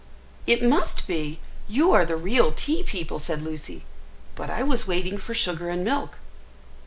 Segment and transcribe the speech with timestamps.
[0.47, 1.39] "It must be!
[1.67, 3.85] You are the real tea people," said Lucy;
[4.33, 6.17] "but I was waiting for sugar and milk."